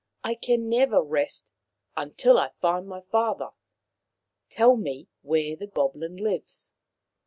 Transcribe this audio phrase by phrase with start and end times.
[0.23, 1.51] "I can never rest
[1.95, 3.49] again until I find my father.
[4.49, 6.73] Tell me where the goblin lives.'